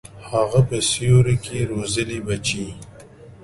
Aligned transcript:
هغه 0.29 0.59
په 0.69 0.77
سیوري 0.89 1.35
کي 1.45 1.57
روزلي 1.71 2.17
بچي 2.27 2.65